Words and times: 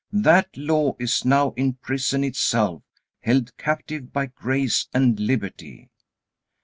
That 0.11 0.57
Law 0.57 0.95
is 0.97 1.25
now 1.25 1.51
in 1.51 1.73
prison 1.73 2.23
itself, 2.23 2.81
held 3.19 3.55
captive 3.57 4.11
by 4.11 4.25
grace 4.25 4.87
and 4.95 5.19
liberty." 5.19 5.91